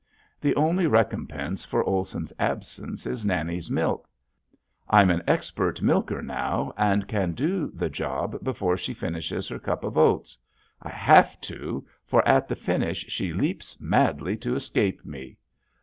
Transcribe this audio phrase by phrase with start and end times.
[0.39, 4.09] The only recompense for Olson's absence is Nanny's milk.
[4.89, 9.83] I'm an expert milker now and can do the job before she finishes her cup
[9.83, 10.39] of oats.
[10.81, 15.37] I have to, for at the finish she leaps madly to escape me.